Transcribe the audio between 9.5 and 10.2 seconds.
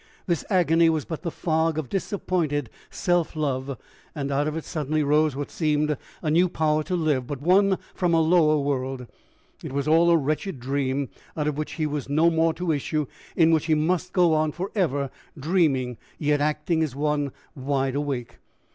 it was all a